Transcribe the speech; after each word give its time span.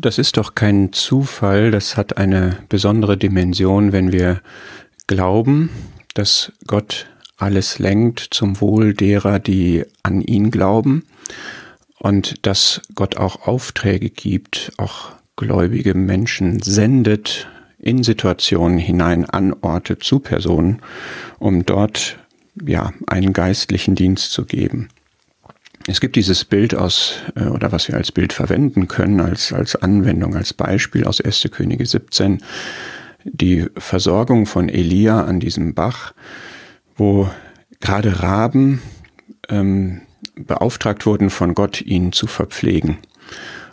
Das 0.00 0.16
ist 0.16 0.36
doch 0.36 0.54
kein 0.54 0.92
Zufall, 0.92 1.72
das 1.72 1.96
hat 1.96 2.18
eine 2.18 2.58
besondere 2.68 3.16
Dimension, 3.16 3.90
wenn 3.90 4.12
wir 4.12 4.40
glauben, 5.08 5.70
dass 6.14 6.52
Gott 6.68 7.06
alles 7.36 7.80
lenkt 7.80 8.20
zum 8.30 8.60
Wohl 8.60 8.94
derer, 8.94 9.40
die 9.40 9.84
an 10.04 10.20
ihn 10.20 10.52
glauben 10.52 11.04
und 11.98 12.46
dass 12.46 12.80
Gott 12.94 13.16
auch 13.16 13.48
Aufträge 13.48 14.08
gibt, 14.08 14.70
auch 14.76 15.10
gläubige 15.34 15.94
Menschen 15.94 16.62
sendet 16.62 17.48
in 17.80 18.04
Situationen 18.04 18.78
hinein 18.78 19.24
an 19.24 19.52
Orte 19.62 19.98
zu 19.98 20.20
Personen, 20.20 20.80
um 21.40 21.66
dort 21.66 22.20
ja 22.64 22.92
einen 23.08 23.32
geistlichen 23.32 23.96
Dienst 23.96 24.30
zu 24.30 24.44
geben. 24.44 24.90
Es 25.90 26.00
gibt 26.00 26.16
dieses 26.16 26.44
Bild 26.44 26.74
aus, 26.74 27.14
äh, 27.34 27.44
oder 27.44 27.72
was 27.72 27.88
wir 27.88 27.96
als 27.96 28.12
Bild 28.12 28.34
verwenden 28.34 28.88
können, 28.88 29.20
als, 29.20 29.54
als 29.54 29.74
Anwendung, 29.74 30.36
als 30.36 30.52
Beispiel 30.52 31.04
aus 31.04 31.18
1. 31.18 31.48
Könige 31.50 31.86
17, 31.86 32.42
die 33.24 33.66
Versorgung 33.74 34.44
von 34.44 34.68
Elia 34.68 35.24
an 35.24 35.40
diesem 35.40 35.72
Bach, 35.72 36.12
wo 36.96 37.30
gerade 37.80 38.22
Raben 38.22 38.82
ähm, 39.48 40.02
beauftragt 40.36 41.06
wurden 41.06 41.30
von 41.30 41.54
Gott, 41.54 41.80
ihn 41.80 42.12
zu 42.12 42.26
verpflegen. 42.26 42.98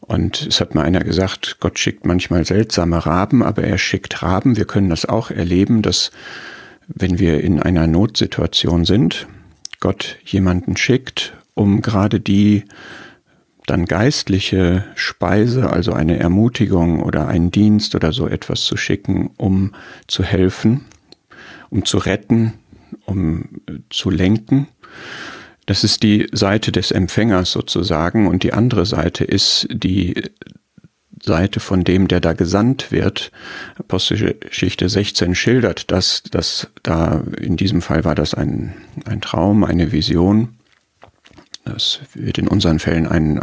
Und 0.00 0.48
es 0.48 0.60
hat 0.60 0.74
mal 0.74 0.82
einer 0.82 1.04
gesagt, 1.04 1.58
Gott 1.60 1.78
schickt 1.78 2.06
manchmal 2.06 2.44
seltsame 2.44 3.06
Raben, 3.06 3.44
aber 3.44 3.62
er 3.62 3.78
schickt 3.78 4.20
Raben. 4.20 4.56
Wir 4.56 4.64
können 4.64 4.90
das 4.90 5.04
auch 5.04 5.30
erleben, 5.30 5.80
dass 5.80 6.10
wenn 6.88 7.20
wir 7.20 7.40
in 7.44 7.62
einer 7.62 7.86
Notsituation 7.86 8.84
sind, 8.84 9.28
Gott 9.78 10.18
jemanden 10.24 10.76
schickt, 10.76 11.34
um 11.60 11.82
gerade 11.82 12.20
die 12.20 12.64
dann 13.66 13.84
geistliche 13.84 14.84
Speise, 14.94 15.68
also 15.70 15.92
eine 15.92 16.18
Ermutigung 16.18 17.02
oder 17.02 17.28
einen 17.28 17.50
Dienst 17.50 17.94
oder 17.94 18.12
so 18.12 18.26
etwas 18.26 18.62
zu 18.62 18.78
schicken, 18.78 19.30
um 19.36 19.74
zu 20.06 20.24
helfen, 20.24 20.86
um 21.68 21.84
zu 21.84 21.98
retten, 21.98 22.54
um 23.04 23.60
zu 23.90 24.08
lenken. 24.08 24.68
Das 25.66 25.84
ist 25.84 26.02
die 26.02 26.28
Seite 26.32 26.72
des 26.72 26.92
Empfängers 26.92 27.52
sozusagen 27.52 28.26
und 28.26 28.42
die 28.42 28.54
andere 28.54 28.86
Seite 28.86 29.24
ist 29.24 29.68
die 29.70 30.14
Seite 31.22 31.60
von 31.60 31.84
dem, 31.84 32.08
der 32.08 32.20
da 32.20 32.32
gesandt 32.32 32.90
wird. 32.90 33.30
Apostelgeschichte 33.78 34.88
16 34.88 35.34
schildert 35.34 35.90
das, 35.90 36.22
dass 36.22 36.68
da 36.82 37.22
in 37.38 37.58
diesem 37.58 37.82
Fall 37.82 38.04
war 38.06 38.14
das 38.14 38.32
ein, 38.32 38.72
ein 39.04 39.20
Traum, 39.20 39.62
eine 39.62 39.92
Vision. 39.92 40.56
Das 41.64 42.00
wird 42.14 42.38
in 42.38 42.48
unseren 42.48 42.78
Fällen 42.78 43.06
ein, 43.06 43.38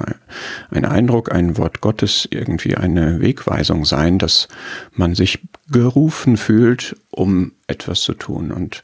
ein 0.72 0.86
Eindruck, 0.86 1.32
ein 1.32 1.58
Wort 1.58 1.82
Gottes, 1.82 2.28
irgendwie 2.32 2.76
eine 2.76 3.22
Wegweisung 3.22 3.86
sein, 3.86 4.18
dass 4.18 4.48
man 4.94 5.14
sich 5.14 5.40
gerufen 5.72 6.36
fühlt, 6.38 6.96
um 7.12 7.54
etwas 7.68 8.02
zu 8.02 8.14
tun. 8.14 8.52
Und 8.52 8.82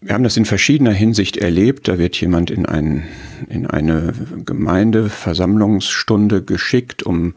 wir 0.00 0.14
haben 0.14 0.24
das 0.24 0.36
in 0.36 0.44
verschiedener 0.44 0.92
Hinsicht 0.92 1.36
erlebt. 1.36 1.88
Da 1.88 1.98
wird 1.98 2.18
jemand 2.20 2.50
in, 2.50 2.64
ein, 2.64 3.02
in 3.48 3.66
eine 3.66 4.14
Gemeindeversammlungsstunde 4.44 6.42
geschickt, 6.42 7.02
um 7.02 7.34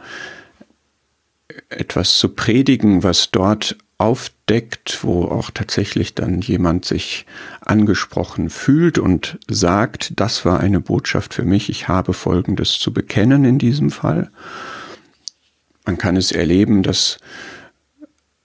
etwas 1.69 2.17
zu 2.19 2.29
predigen, 2.29 3.03
was 3.03 3.31
dort 3.31 3.75
aufdeckt, 4.03 4.99
wo 5.03 5.23
auch 5.23 5.49
tatsächlich 5.49 6.13
dann 6.13 6.41
jemand 6.41 6.83
sich 6.83 7.25
angesprochen 7.61 8.49
fühlt 8.49 8.99
und 8.99 9.39
sagt, 9.49 10.19
das 10.19 10.43
war 10.43 10.59
eine 10.59 10.81
Botschaft 10.81 11.33
für 11.33 11.45
mich, 11.45 11.69
ich 11.69 11.87
habe 11.87 12.11
Folgendes 12.11 12.73
zu 12.79 12.91
bekennen 12.91 13.45
in 13.45 13.57
diesem 13.59 13.91
Fall. 13.91 14.29
Man 15.85 15.97
kann 15.97 16.17
es 16.17 16.33
erleben, 16.33 16.83
dass 16.83 17.17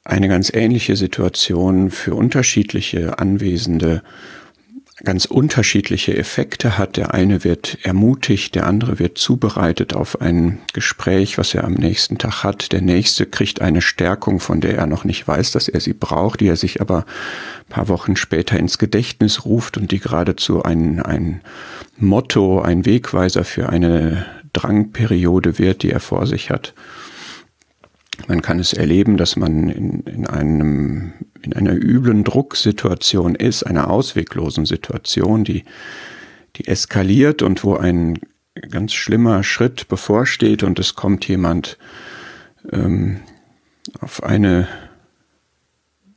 eine 0.04 0.28
ganz 0.28 0.50
ähnliche 0.54 0.94
Situation 0.94 1.90
für 1.90 2.14
unterschiedliche 2.14 3.18
Anwesende 3.18 4.02
ganz 5.04 5.26
unterschiedliche 5.26 6.16
Effekte 6.16 6.76
hat. 6.76 6.96
Der 6.96 7.14
eine 7.14 7.44
wird 7.44 7.78
ermutigt, 7.82 8.54
der 8.54 8.66
andere 8.66 8.98
wird 8.98 9.18
zubereitet 9.18 9.94
auf 9.94 10.20
ein 10.20 10.58
Gespräch, 10.72 11.38
was 11.38 11.54
er 11.54 11.64
am 11.64 11.74
nächsten 11.74 12.18
Tag 12.18 12.42
hat. 12.42 12.72
Der 12.72 12.80
nächste 12.80 13.26
kriegt 13.26 13.60
eine 13.60 13.80
Stärkung, 13.80 14.40
von 14.40 14.60
der 14.60 14.76
er 14.76 14.86
noch 14.86 15.04
nicht 15.04 15.26
weiß, 15.26 15.52
dass 15.52 15.68
er 15.68 15.80
sie 15.80 15.92
braucht, 15.92 16.40
die 16.40 16.48
er 16.48 16.56
sich 16.56 16.80
aber 16.80 17.06
paar 17.68 17.88
Wochen 17.88 18.16
später 18.16 18.58
ins 18.58 18.78
Gedächtnis 18.78 19.44
ruft 19.44 19.76
und 19.76 19.92
die 19.92 20.00
geradezu 20.00 20.62
ein, 20.62 21.00
ein 21.00 21.42
Motto, 21.96 22.60
ein 22.60 22.86
Wegweiser 22.86 23.44
für 23.44 23.68
eine 23.68 24.26
Drangperiode 24.52 25.58
wird, 25.58 25.82
die 25.82 25.90
er 25.90 26.00
vor 26.00 26.26
sich 26.26 26.50
hat. 26.50 26.74
Man 28.26 28.42
kann 28.42 28.58
es 28.58 28.72
erleben, 28.72 29.16
dass 29.16 29.36
man 29.36 29.68
in, 29.68 30.00
in, 30.00 30.26
einem, 30.26 31.12
in 31.48 31.54
einer 31.54 31.74
üblen 31.74 32.24
Drucksituation 32.24 33.34
ist, 33.34 33.62
einer 33.62 33.90
ausweglosen 33.90 34.66
Situation, 34.66 35.44
die, 35.44 35.64
die 36.56 36.66
eskaliert 36.66 37.42
und 37.42 37.64
wo 37.64 37.76
ein 37.76 38.18
ganz 38.70 38.92
schlimmer 38.92 39.42
Schritt 39.44 39.88
bevorsteht 39.88 40.62
und 40.62 40.78
es 40.78 40.94
kommt 40.94 41.26
jemand 41.28 41.78
ähm, 42.72 43.20
auf 44.00 44.22
eine 44.22 44.68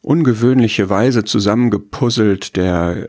ungewöhnliche 0.02 0.90
Weise 0.90 1.24
zusammengepuzzelt, 1.24 2.56
der 2.56 3.08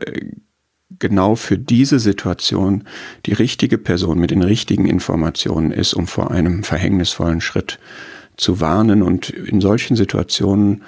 genau 0.99 1.35
für 1.35 1.57
diese 1.57 1.99
Situation 1.99 2.85
die 3.25 3.33
richtige 3.33 3.77
Person 3.77 4.19
mit 4.19 4.31
den 4.31 4.43
richtigen 4.43 4.85
Informationen 4.85 5.71
ist, 5.71 5.93
um 5.93 6.07
vor 6.07 6.31
einem 6.31 6.63
verhängnisvollen 6.63 7.41
Schritt 7.41 7.79
zu 8.37 8.61
warnen. 8.61 9.01
Und 9.01 9.29
in 9.29 9.59
solchen 9.59 9.95
Situationen 9.95 10.83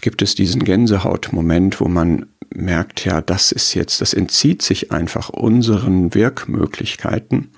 gibt 0.00 0.22
es 0.22 0.34
diesen 0.34 0.64
Gänsehautmoment, 0.64 1.80
wo 1.80 1.88
man 1.88 2.26
merkt, 2.52 3.04
ja, 3.04 3.20
das 3.20 3.52
ist 3.52 3.74
jetzt, 3.74 4.00
das 4.00 4.12
entzieht 4.12 4.62
sich 4.62 4.92
einfach 4.92 5.28
unseren 5.28 6.14
Wirkmöglichkeiten. 6.14 7.48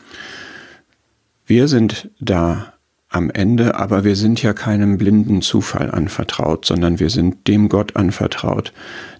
Wir 1.47 1.69
sind 1.69 2.11
da 2.21 2.75
am 3.09 3.31
Ende, 3.31 3.75
aber 3.75 4.05
wir 4.05 4.17
sind 4.17 4.43
ja 4.43 4.53
keinem 4.55 4.97
blinden 4.99 5.43
Zufall 5.43 5.91
anvertraut, 5.91 6.65
sondern 6.65 6.99
wir 6.99 7.11
sind 7.11 7.47
dem 7.47 7.69
Gott 7.69 7.97
anvertraut, 7.97 8.73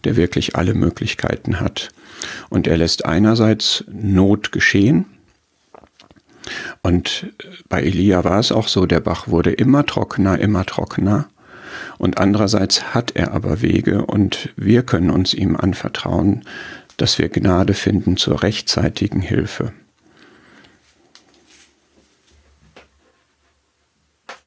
der 0.05 0.17
wirklich 0.17 0.57
alle 0.57 0.75
Möglichkeiten 0.75 1.61
hat. 1.61 1.91
Und 2.49 2.67
er 2.67 2.79
lässt 2.79 3.05
einerseits 3.05 3.85
Not 3.91 4.53
geschehen, 4.53 5.07
und 6.83 7.33
bei 7.69 7.83
Elia 7.83 8.25
war 8.25 8.39
es 8.39 8.53
auch 8.53 8.69
so, 8.69 8.87
der 8.87 9.01
Bach 9.01 9.29
wurde 9.29 9.53
immer 9.53 9.87
trockener, 9.87 10.39
immer 10.39 10.67
trockener. 10.67 11.29
Und 11.99 12.19
andererseits 12.19 12.95
hat 12.95 13.13
er 13.13 13.33
aber 13.33 13.63
Wege 13.63 14.05
und 14.07 14.51
wir 14.57 14.83
können 14.83 15.11
uns 15.11 15.35
ihm 15.35 15.57
anvertrauen, 15.57 16.43
dass 16.97 17.19
wir 17.19 17.29
Gnade 17.29 17.75
finden 17.75 18.17
zur 18.17 18.43
rechtzeitigen 18.43 19.21
Hilfe. 19.21 19.73